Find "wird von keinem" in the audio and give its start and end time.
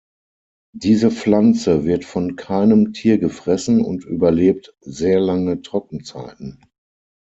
1.85-2.91